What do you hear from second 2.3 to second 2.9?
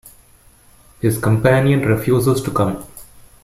to come.